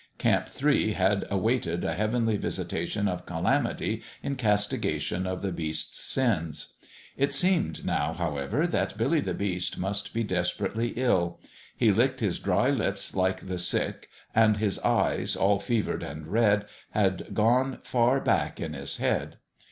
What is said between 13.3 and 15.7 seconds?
the sick, and his eyes, all